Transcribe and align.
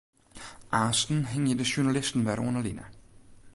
Aansten 0.79 1.19
hingje 1.31 1.55
de 1.59 1.63
sjoernalisten 1.67 2.23
wer 2.25 2.39
oan 2.43 2.55
'e 2.55 2.61
line. 2.67 2.85